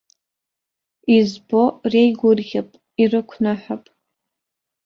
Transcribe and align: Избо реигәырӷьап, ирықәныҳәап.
Избо 1.15 1.63
реигәырӷьап, 1.91 2.69
ирықәныҳәап. 3.01 3.83